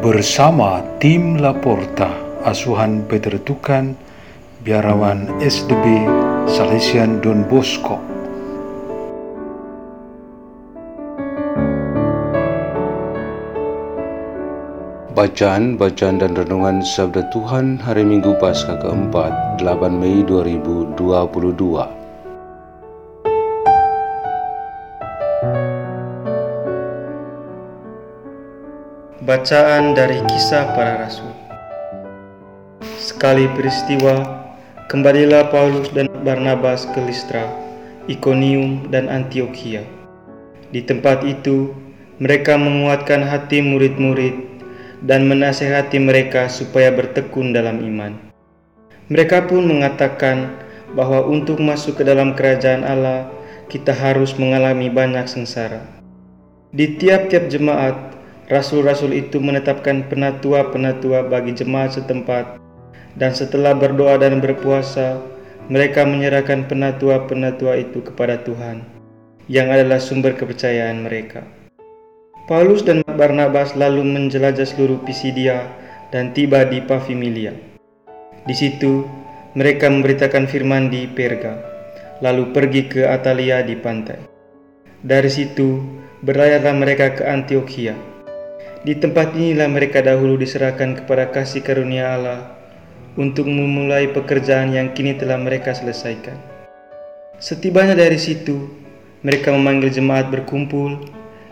Bersama 0.00 0.80
tim 0.96 1.36
Laporta, 1.36 2.08
asuhan 2.48 3.04
Peter 3.04 3.36
Tukan, 3.36 3.92
biarawan 4.64 5.28
SDB 5.44 6.08
Salesian 6.48 7.20
Don 7.20 7.44
Bosco. 7.44 8.00
Bacaan, 15.12 15.76
bacaan 15.76 16.16
dan 16.16 16.32
renungan 16.32 16.80
Sabda 16.80 17.28
Tuhan 17.28 17.76
hari 17.76 18.00
Minggu 18.00 18.40
Paskah 18.40 18.80
keempat, 18.80 19.60
8 19.60 20.00
Mei 20.00 20.24
2022. 20.24 21.99
Bacaan 29.30 29.94
dari 29.94 30.18
Kisah 30.26 30.74
Para 30.74 31.06
Rasul 31.06 31.30
Sekali 32.98 33.46
peristiwa, 33.54 34.26
kembalilah 34.90 35.54
Paulus 35.54 35.86
dan 35.94 36.10
Barnabas 36.26 36.82
ke 36.90 36.98
Listra, 36.98 37.46
Ikonium, 38.10 38.90
dan 38.90 39.06
Antioquia. 39.06 39.86
Di 40.74 40.82
tempat 40.82 41.22
itu, 41.22 41.70
mereka 42.18 42.58
menguatkan 42.58 43.22
hati 43.22 43.62
murid-murid 43.62 44.34
dan 45.06 45.30
menasehati 45.30 46.02
mereka 46.02 46.50
supaya 46.50 46.90
bertekun 46.90 47.54
dalam 47.54 47.86
iman. 47.86 48.18
Mereka 49.14 49.46
pun 49.46 49.62
mengatakan 49.62 50.58
bahwa 50.98 51.22
untuk 51.22 51.62
masuk 51.62 52.02
ke 52.02 52.02
dalam 52.02 52.34
kerajaan 52.34 52.82
Allah, 52.82 53.30
kita 53.70 53.94
harus 53.94 54.34
mengalami 54.34 54.90
banyak 54.90 55.30
sengsara. 55.30 55.86
Di 56.74 56.98
tiap-tiap 56.98 57.46
jemaat, 57.46 58.10
rasul-rasul 58.50 59.14
itu 59.14 59.38
menetapkan 59.38 60.04
penatua-penatua 60.10 61.30
bagi 61.30 61.54
jemaat 61.54 61.96
setempat, 61.96 62.58
dan 63.14 63.30
setelah 63.30 63.72
berdoa 63.72 64.18
dan 64.18 64.42
berpuasa, 64.42 65.22
mereka 65.70 66.02
menyerahkan 66.02 66.66
penatua-penatua 66.66 67.78
itu 67.78 68.02
kepada 68.02 68.42
Tuhan, 68.42 68.82
yang 69.46 69.70
adalah 69.70 70.02
sumber 70.02 70.34
kepercayaan 70.34 71.06
mereka. 71.06 71.46
Paulus 72.50 72.82
dan 72.82 73.06
Barnabas 73.06 73.78
lalu 73.78 74.02
menjelajah 74.02 74.66
seluruh 74.66 74.98
Pisidia 75.06 75.70
dan 76.10 76.34
tiba 76.34 76.66
di 76.66 76.82
Pafimilia. 76.82 77.54
Di 78.42 78.54
situ, 78.58 79.06
mereka 79.54 79.86
memberitakan 79.86 80.50
firman 80.50 80.90
di 80.90 81.06
Perga, 81.06 81.54
lalu 82.18 82.50
pergi 82.50 82.90
ke 82.90 83.06
Atalia 83.06 83.62
di 83.62 83.78
pantai. 83.78 84.18
Dari 85.06 85.30
situ, 85.30 85.78
berlayarlah 86.26 86.74
mereka 86.74 87.14
ke 87.14 87.22
Antioquia. 87.22 88.09
Di 88.80 88.96
tempat 88.96 89.36
inilah 89.36 89.68
mereka 89.68 90.00
dahulu 90.00 90.40
diserahkan 90.40 91.04
kepada 91.04 91.28
kasih 91.28 91.60
karunia 91.60 92.16
Allah 92.16 92.56
untuk 93.12 93.44
memulai 93.44 94.08
pekerjaan 94.08 94.72
yang 94.72 94.96
kini 94.96 95.20
telah 95.20 95.36
mereka 95.36 95.76
selesaikan. 95.76 96.40
Setibanya 97.36 97.92
dari 97.92 98.16
situ, 98.16 98.72
mereka 99.20 99.52
memanggil 99.52 99.92
jemaat 99.92 100.32
berkumpul 100.32 100.96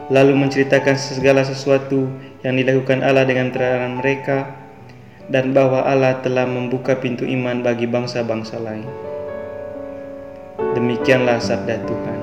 lalu 0.08 0.32
menceritakan 0.40 0.96
segala 0.96 1.44
sesuatu 1.44 2.08
yang 2.40 2.56
dilakukan 2.56 3.04
Allah 3.04 3.28
dengan 3.28 3.52
terang 3.52 4.00
mereka 4.00 4.48
dan 5.28 5.52
bahwa 5.52 5.84
Allah 5.84 6.16
telah 6.24 6.48
membuka 6.48 6.96
pintu 6.96 7.28
iman 7.28 7.60
bagi 7.60 7.84
bangsa-bangsa 7.84 8.56
lain. 8.56 8.88
Demikianlah 10.72 11.36
sabda 11.44 11.76
Tuhan. 11.84 12.17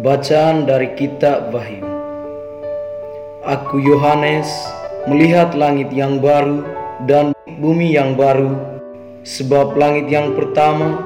Bacaan 0.00 0.64
dari 0.64 0.96
Kitab 0.96 1.52
Wahyu 1.52 1.84
Aku 3.44 3.76
Yohanes 3.76 4.48
melihat 5.04 5.52
langit 5.52 5.92
yang 5.92 6.24
baru 6.24 6.64
dan 7.04 7.36
bumi 7.60 8.00
yang 8.00 8.16
baru, 8.16 8.80
sebab 9.28 9.76
langit 9.76 10.08
yang 10.08 10.32
pertama 10.32 11.04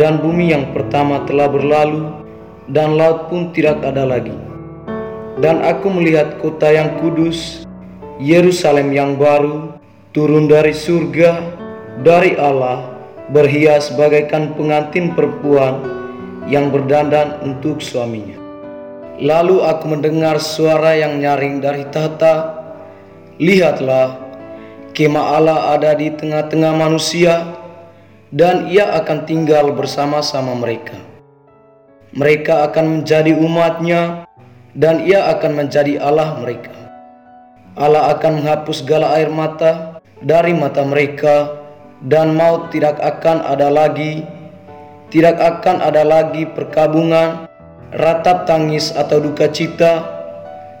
dan 0.00 0.24
bumi 0.24 0.56
yang 0.56 0.72
pertama 0.72 1.20
telah 1.28 1.52
berlalu, 1.52 2.16
dan 2.72 2.96
laut 2.96 3.28
pun 3.28 3.52
tidak 3.52 3.76
ada 3.84 4.08
lagi. 4.08 4.32
Dan 5.36 5.60
aku 5.60 5.92
melihat 5.92 6.40
kota 6.40 6.72
yang 6.72 6.96
kudus, 6.96 7.68
Yerusalem 8.16 8.96
yang 8.96 9.20
baru, 9.20 9.76
turun 10.16 10.48
dari 10.48 10.72
surga, 10.72 11.44
dari 12.00 12.40
Allah, 12.40 12.88
berhias 13.36 13.92
bagaikan 14.00 14.56
pengantin 14.56 15.12
perempuan 15.12 15.99
yang 16.50 16.74
berdandan 16.74 17.38
untuk 17.46 17.78
suaminya. 17.78 18.36
Lalu 19.22 19.62
aku 19.62 19.84
mendengar 19.86 20.42
suara 20.42 20.98
yang 20.98 21.22
nyaring 21.22 21.62
dari 21.62 21.86
tahta, 21.88 22.58
Lihatlah, 23.38 24.18
Kemah 24.90 25.38
Allah 25.38 25.58
ada 25.78 25.94
di 25.94 26.10
tengah-tengah 26.10 26.74
manusia 26.74 27.54
dan 28.34 28.66
ia 28.66 28.90
akan 28.98 29.22
tinggal 29.22 29.70
bersama-sama 29.70 30.52
mereka. 30.58 30.98
Mereka 32.10 32.66
akan 32.68 33.00
menjadi 33.00 33.38
umatnya 33.38 34.26
dan 34.74 35.06
ia 35.06 35.30
akan 35.30 35.62
menjadi 35.62 36.02
Allah 36.02 36.42
mereka. 36.42 36.74
Allah 37.78 38.10
akan 38.18 38.42
menghapus 38.42 38.82
segala 38.82 39.14
air 39.14 39.30
mata 39.30 40.02
dari 40.18 40.50
mata 40.50 40.82
mereka 40.82 41.54
dan 42.02 42.34
maut 42.34 42.74
tidak 42.74 42.98
akan 42.98 43.46
ada 43.46 43.70
lagi, 43.70 44.26
tidak 45.10 45.42
akan 45.42 45.82
ada 45.82 46.06
lagi 46.06 46.46
perkabungan, 46.46 47.50
ratap 47.98 48.46
tangis 48.46 48.94
atau 48.94 49.18
duka 49.18 49.50
cita, 49.50 50.06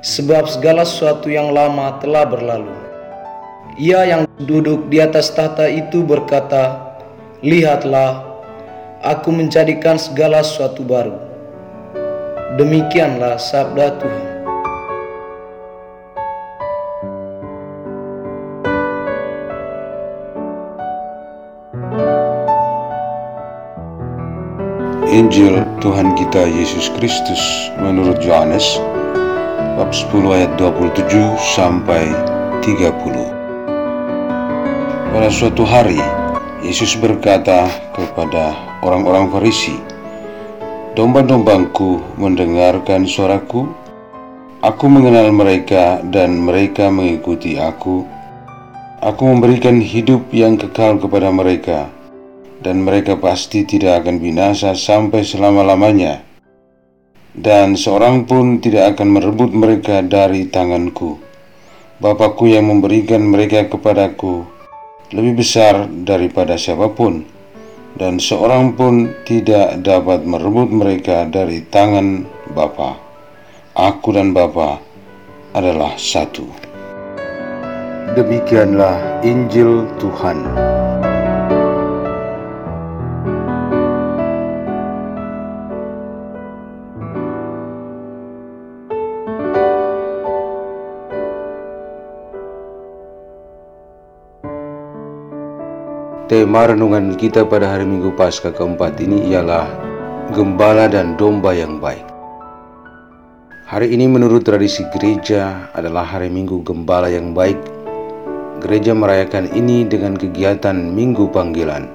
sebab 0.06 0.46
segala 0.46 0.86
sesuatu 0.86 1.26
yang 1.26 1.50
lama 1.50 1.98
telah 1.98 2.24
berlalu. 2.30 2.70
Ia 3.74 4.06
yang 4.06 4.22
duduk 4.38 4.86
di 4.86 5.02
atas 5.02 5.34
tahta 5.34 5.66
itu 5.66 6.06
berkata, 6.06 6.94
Lihatlah, 7.42 8.22
aku 9.02 9.34
menjadikan 9.34 9.98
segala 9.98 10.46
sesuatu 10.46 10.86
baru. 10.86 11.16
Demikianlah 12.54 13.40
sabda 13.40 13.98
Tuhan. 13.98 14.29
Injil 25.10 25.66
Tuhan 25.82 26.14
kita 26.14 26.46
Yesus 26.46 26.86
Kristus 26.94 27.42
menurut 27.82 28.22
Yohanes 28.22 28.78
bab 29.74 29.90
10 29.90 30.06
ayat 30.30 30.54
27 30.54 31.34
sampai 31.50 32.06
30. 32.62 32.94
Pada 35.10 35.26
suatu 35.34 35.66
hari, 35.66 35.98
Yesus 36.62 36.94
berkata 36.94 37.66
kepada 37.90 38.54
orang-orang 38.86 39.34
Farisi, 39.34 39.74
"Domba-dombangku 40.94 42.14
mendengarkan 42.14 43.02
suaraku. 43.02 43.66
Aku 44.62 44.86
mengenal 44.86 45.34
mereka, 45.34 45.98
dan 46.06 46.38
mereka 46.38 46.86
mengikuti 46.86 47.58
Aku. 47.58 48.06
Aku 49.02 49.22
memberikan 49.26 49.82
hidup 49.82 50.30
yang 50.30 50.54
kekal 50.54 51.02
kepada 51.02 51.34
mereka, 51.34 51.90
dan 52.60 52.84
mereka 52.84 53.16
pasti 53.16 53.64
tidak 53.64 54.04
akan 54.04 54.20
binasa 54.20 54.76
sampai 54.76 55.24
selama-lamanya, 55.24 56.22
dan 57.36 57.74
seorang 57.74 58.28
pun 58.28 58.60
tidak 58.60 58.96
akan 58.96 59.08
merebut 59.16 59.50
mereka 59.52 60.04
dari 60.04 60.48
tanganku. 60.48 61.16
Bapakku 62.00 62.48
yang 62.48 62.68
memberikan 62.68 63.24
mereka 63.24 63.68
kepadaku." 63.68 64.60
lebih 65.10 65.42
besar 65.42 65.90
daripada 65.90 66.54
siapa 66.54 66.86
pun, 66.94 67.26
dan 67.98 68.22
seorang 68.22 68.78
pun 68.78 69.10
tidak 69.26 69.82
dapat 69.82 70.22
merebut 70.22 70.70
mereka 70.70 71.26
dari 71.26 71.66
tangan 71.66 72.26
Bapa. 72.54 72.94
Aku 73.74 74.14
dan 74.14 74.30
Bapa 74.30 74.78
adalah 75.54 75.98
satu. 75.98 76.46
Demikianlah 78.14 79.22
Injil 79.22 79.86
Tuhan. 79.98 80.38
Tema 96.30 96.62
renungan 96.62 97.18
kita 97.18 97.42
pada 97.42 97.74
hari 97.74 97.82
Minggu 97.82 98.14
Paskah 98.14 98.54
keempat 98.54 99.02
ini 99.02 99.34
ialah 99.34 99.66
Gembala 100.30 100.86
dan 100.86 101.18
Domba 101.18 101.50
yang 101.50 101.82
Baik. 101.82 102.06
Hari 103.66 103.90
ini 103.90 104.06
menurut 104.06 104.46
tradisi 104.46 104.86
gereja 104.94 105.66
adalah 105.74 106.06
hari 106.06 106.30
Minggu 106.30 106.62
Gembala 106.62 107.10
yang 107.10 107.34
Baik 107.34 107.58
Gereja 108.62 108.94
merayakan 108.94 109.50
ini 109.58 109.82
dengan 109.82 110.14
kegiatan 110.14 110.78
Minggu 110.78 111.34
Panggilan. 111.34 111.90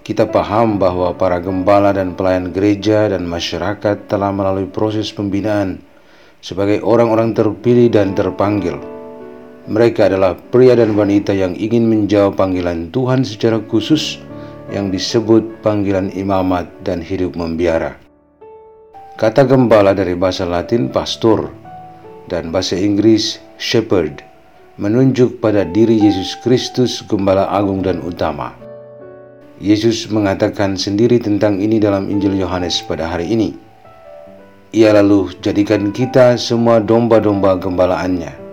Kita 0.00 0.24
paham 0.32 0.80
bahwa 0.80 1.12
para 1.12 1.36
gembala 1.36 1.92
dan 1.92 2.16
pelayan 2.16 2.56
gereja 2.56 3.12
dan 3.12 3.28
masyarakat 3.28 4.08
telah 4.08 4.32
melalui 4.32 4.64
proses 4.64 5.12
pembinaan 5.12 5.84
sebagai 6.40 6.80
orang-orang 6.80 7.36
terpilih 7.36 7.92
dan 7.92 8.16
terpanggil. 8.16 8.95
Mereka 9.66 10.06
adalah 10.06 10.38
pria 10.38 10.78
dan 10.78 10.94
wanita 10.94 11.34
yang 11.34 11.58
ingin 11.58 11.90
menjawab 11.90 12.38
panggilan 12.38 12.94
Tuhan 12.94 13.26
secara 13.26 13.58
khusus 13.66 14.22
yang 14.70 14.94
disebut 14.94 15.58
panggilan 15.58 16.14
imamat 16.14 16.70
dan 16.86 17.02
hidup 17.02 17.34
membiara. 17.34 17.98
Kata 19.18 19.42
gembala 19.42 19.90
dari 19.90 20.14
bahasa 20.14 20.46
Latin 20.46 20.86
pastor 20.86 21.50
dan 22.30 22.54
bahasa 22.54 22.78
Inggris 22.78 23.42
shepherd 23.58 24.22
menunjuk 24.78 25.42
pada 25.42 25.66
diri 25.66 25.98
Yesus 25.98 26.38
Kristus, 26.46 27.02
Gembala 27.02 27.50
Agung 27.50 27.82
dan 27.82 27.98
Utama. 28.06 28.54
Yesus 29.58 30.06
mengatakan 30.14 30.78
sendiri 30.78 31.18
tentang 31.18 31.58
ini 31.58 31.82
dalam 31.82 32.06
Injil 32.06 32.38
Yohanes 32.38 32.86
pada 32.86 33.10
hari 33.10 33.34
ini. 33.34 33.50
Ia 34.70 34.94
lalu 34.94 35.34
jadikan 35.42 35.90
kita 35.90 36.38
semua 36.38 36.78
domba-domba 36.78 37.58
gembalaannya. 37.58 38.45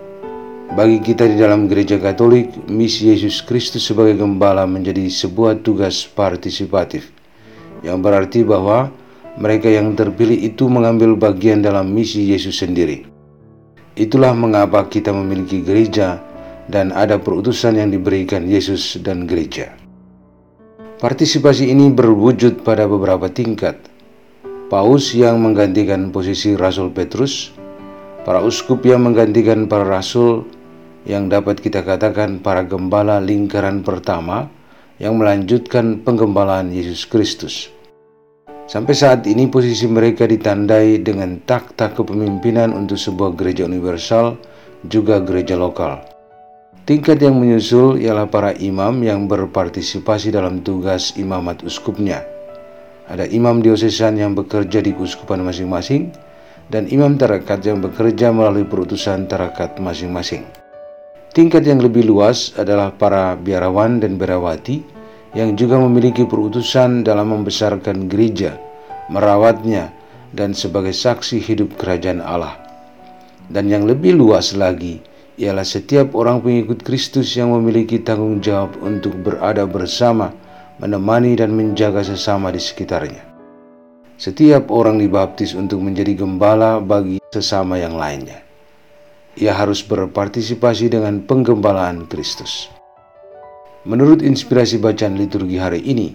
Bagi 0.74 1.06
kita 1.06 1.30
di 1.30 1.38
dalam 1.38 1.70
gereja 1.70 2.02
Katolik, 2.02 2.50
misi 2.66 3.14
Yesus 3.14 3.46
Kristus 3.46 3.86
sebagai 3.86 4.18
gembala 4.18 4.66
menjadi 4.66 5.06
sebuah 5.06 5.62
tugas 5.62 6.02
partisipatif, 6.10 7.14
yang 7.86 8.02
berarti 8.02 8.42
bahwa 8.42 8.90
mereka 9.38 9.70
yang 9.70 9.94
terpilih 9.94 10.34
itu 10.34 10.66
mengambil 10.66 11.14
bagian 11.14 11.62
dalam 11.62 11.94
misi 11.94 12.26
Yesus 12.26 12.58
sendiri. 12.58 13.06
Itulah 13.94 14.34
mengapa 14.34 14.90
kita 14.90 15.14
memiliki 15.14 15.62
gereja 15.62 16.18
dan 16.66 16.90
ada 16.90 17.22
perutusan 17.22 17.78
yang 17.78 17.94
diberikan 17.94 18.50
Yesus 18.50 18.98
dan 19.06 19.30
gereja. 19.30 19.78
Partisipasi 20.98 21.70
ini 21.70 21.94
berwujud 21.94 22.66
pada 22.66 22.90
beberapa 22.90 23.30
tingkat. 23.30 23.78
Paus 24.74 25.14
yang 25.14 25.38
menggantikan 25.38 26.10
posisi 26.10 26.58
Rasul 26.58 26.90
Petrus, 26.90 27.54
para 28.26 28.42
uskup 28.42 28.82
yang 28.82 29.06
menggantikan 29.06 29.70
para 29.70 29.86
rasul, 29.86 30.50
yang 31.04 31.28
dapat 31.28 31.60
kita 31.60 31.84
katakan 31.84 32.40
para 32.40 32.64
gembala 32.64 33.20
lingkaran 33.20 33.84
pertama 33.84 34.48
yang 35.00 35.20
melanjutkan 35.20 36.00
penggembalaan 36.04 36.72
Yesus 36.72 37.04
Kristus. 37.04 37.68
Sampai 38.64 38.96
saat 38.96 39.28
ini 39.28 39.52
posisi 39.52 39.84
mereka 39.92 40.24
ditandai 40.24 41.04
dengan 41.04 41.44
tak-tak 41.44 42.00
kepemimpinan 42.00 42.72
untuk 42.72 42.96
sebuah 42.96 43.36
gereja 43.36 43.68
universal, 43.68 44.40
juga 44.88 45.20
gereja 45.20 45.60
lokal. 45.60 46.00
Tingkat 46.88 47.20
yang 47.20 47.40
menyusul 47.40 48.00
ialah 48.00 48.28
para 48.28 48.56
imam 48.60 49.04
yang 49.04 49.28
berpartisipasi 49.28 50.32
dalam 50.36 50.64
tugas 50.64 51.16
imamat 51.20 51.64
uskupnya. 51.64 52.24
Ada 53.12 53.28
imam 53.28 53.60
diosesan 53.60 54.20
yang 54.20 54.32
bekerja 54.32 54.80
di 54.80 54.96
uskupan 54.96 55.44
masing-masing, 55.44 56.16
dan 56.72 56.88
imam 56.88 57.20
tarakat 57.20 57.60
yang 57.68 57.84
bekerja 57.84 58.32
melalui 58.32 58.64
perutusan 58.64 59.28
tarakat 59.28 59.76
masing-masing. 59.80 60.63
Tingkat 61.34 61.66
yang 61.66 61.82
lebih 61.82 62.06
luas 62.06 62.54
adalah 62.62 62.94
para 62.94 63.34
biarawan 63.34 63.98
dan 63.98 64.22
biarawati 64.22 64.86
yang 65.34 65.58
juga 65.58 65.82
memiliki 65.82 66.30
perutusan 66.30 67.02
dalam 67.02 67.34
membesarkan 67.34 68.06
gereja, 68.06 68.54
merawatnya, 69.10 69.90
dan 70.30 70.54
sebagai 70.54 70.94
saksi 70.94 71.42
hidup 71.42 71.74
kerajaan 71.82 72.22
Allah. 72.22 72.54
Dan 73.50 73.66
yang 73.66 73.90
lebih 73.90 74.14
luas 74.14 74.54
lagi 74.54 75.02
ialah 75.42 75.66
setiap 75.66 76.14
orang 76.14 76.38
pengikut 76.46 76.86
Kristus 76.86 77.34
yang 77.34 77.50
memiliki 77.50 77.98
tanggung 77.98 78.38
jawab 78.38 78.78
untuk 78.86 79.18
berada 79.26 79.66
bersama, 79.66 80.30
menemani 80.78 81.34
dan 81.34 81.50
menjaga 81.58 82.06
sesama 82.06 82.54
di 82.54 82.62
sekitarnya. 82.62 83.26
Setiap 84.22 84.70
orang 84.70 85.02
dibaptis 85.02 85.58
untuk 85.58 85.82
menjadi 85.82 86.14
gembala 86.14 86.78
bagi 86.78 87.18
sesama 87.34 87.82
yang 87.82 87.98
lainnya. 87.98 88.53
Ia 89.34 89.58
harus 89.58 89.82
berpartisipasi 89.82 90.94
dengan 90.94 91.26
penggembalaan 91.26 92.06
Kristus. 92.06 92.70
Menurut 93.82 94.22
inspirasi 94.22 94.78
bacaan 94.78 95.18
liturgi 95.18 95.58
hari 95.58 95.82
ini, 95.82 96.14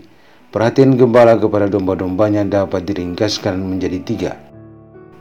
perhatian 0.54 0.94
gembala 0.94 1.34
kepada 1.34 1.66
domba-dombanya 1.66 2.46
dapat 2.46 2.86
diringkaskan 2.86 3.58
menjadi 3.58 3.98
tiga. 4.06 4.32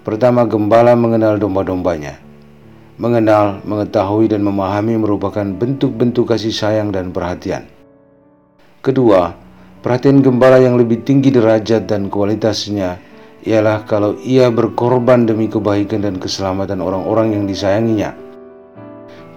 Pertama, 0.06 0.46
gembala 0.46 0.94
mengenal 0.94 1.42
domba-dombanya. 1.42 2.22
Mengenal, 3.02 3.66
mengetahui, 3.66 4.30
dan 4.30 4.46
memahami 4.46 4.94
merupakan 5.02 5.44
bentuk-bentuk 5.44 6.30
kasih 6.30 6.54
sayang 6.54 6.94
dan 6.94 7.10
perhatian. 7.10 7.66
Kedua, 8.86 9.34
perhatian 9.82 10.22
gembala 10.22 10.62
yang 10.62 10.78
lebih 10.78 11.02
tinggi 11.02 11.34
derajat 11.34 11.90
dan 11.90 12.14
kualitasnya 12.14 13.07
ialah 13.48 13.88
kalau 13.88 14.20
ia 14.20 14.52
berkorban 14.52 15.24
demi 15.24 15.48
kebaikan 15.48 16.04
dan 16.04 16.20
keselamatan 16.20 16.84
orang-orang 16.84 17.40
yang 17.40 17.44
disayanginya. 17.48 18.12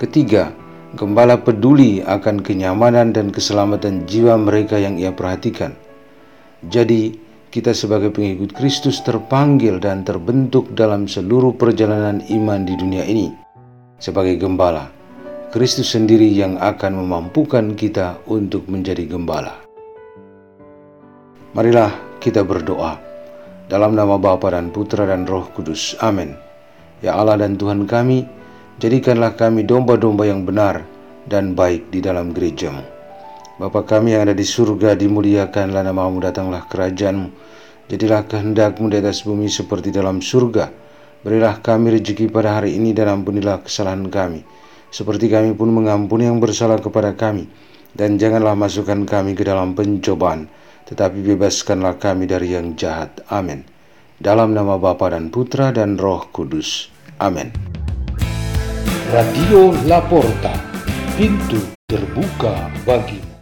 Ketiga, 0.02 0.50
Gembala 0.90 1.38
peduli 1.38 2.02
akan 2.02 2.42
kenyamanan 2.42 3.14
dan 3.14 3.30
keselamatan 3.30 4.10
jiwa 4.10 4.34
mereka 4.34 4.74
yang 4.74 4.98
ia 4.98 5.14
perhatikan. 5.14 5.70
Jadi, 6.66 7.14
kita 7.54 7.70
sebagai 7.70 8.10
pengikut 8.10 8.50
Kristus 8.50 8.98
terpanggil 9.06 9.78
dan 9.78 10.02
terbentuk 10.02 10.74
dalam 10.74 11.06
seluruh 11.06 11.54
perjalanan 11.54 12.18
iman 12.26 12.66
di 12.66 12.74
dunia 12.74 13.06
ini. 13.06 13.30
Sebagai 14.02 14.34
gembala, 14.34 14.90
Kristus 15.54 15.94
sendiri 15.94 16.26
yang 16.26 16.58
akan 16.58 17.06
memampukan 17.06 17.78
kita 17.78 18.18
untuk 18.26 18.66
menjadi 18.66 19.06
gembala. 19.06 19.62
Marilah 21.54 22.18
kita 22.18 22.42
berdoa. 22.42 23.09
Dalam 23.70 23.94
nama 23.94 24.18
Bapa 24.18 24.50
dan 24.50 24.74
Putra 24.74 25.06
dan 25.06 25.30
Roh 25.30 25.46
Kudus. 25.54 25.94
Amin. 26.02 26.34
Ya 27.06 27.14
Allah 27.14 27.38
dan 27.38 27.54
Tuhan 27.54 27.86
kami, 27.86 28.26
Jadikanlah 28.80 29.36
kami 29.36 29.68
domba-domba 29.68 30.24
yang 30.24 30.48
benar 30.48 30.88
dan 31.28 31.52
baik 31.52 31.92
di 31.92 32.00
dalam 32.00 32.32
gerejamu. 32.32 32.80
Bapa 33.60 33.84
kami 33.84 34.16
yang 34.16 34.24
ada 34.24 34.32
di 34.32 34.40
surga, 34.40 34.96
dimuliakanlah 34.96 35.84
namamu, 35.84 36.16
datanglah 36.24 36.64
kerajaanmu. 36.64 37.28
Jadilah 37.92 38.24
kehendakmu 38.24 38.88
di 38.88 38.96
atas 39.04 39.20
bumi 39.20 39.52
seperti 39.52 39.92
dalam 39.92 40.24
surga. 40.24 40.72
Berilah 41.20 41.60
kami 41.60 42.00
rezeki 42.00 42.32
pada 42.32 42.56
hari 42.56 42.80
ini 42.80 42.96
dan 42.96 43.20
ampunilah 43.20 43.60
kesalahan 43.60 44.08
kami. 44.08 44.48
Seperti 44.88 45.28
kami 45.28 45.52
pun 45.52 45.68
mengampuni 45.68 46.24
yang 46.24 46.40
bersalah 46.40 46.80
kepada 46.80 47.12
kami. 47.12 47.52
Dan 47.92 48.16
janganlah 48.16 48.56
masukkan 48.56 49.04
kami 49.04 49.36
ke 49.36 49.44
dalam 49.44 49.76
pencobaan, 49.76 50.48
tetapi 50.86 51.24
bebaskanlah 51.24 51.98
kami 51.98 52.30
dari 52.30 52.54
yang 52.54 52.78
jahat. 52.78 53.20
Amin. 53.32 53.66
Dalam 54.20 54.52
nama 54.52 54.76
Bapa 54.76 55.10
dan 55.10 55.32
Putra 55.32 55.72
dan 55.72 55.96
Roh 55.96 56.28
Kudus. 56.28 56.92
Amin. 57.18 57.50
Radio 59.10 59.74
Laporta, 59.90 60.54
pintu 61.18 61.58
terbuka 61.90 62.70
bagi 62.86 63.39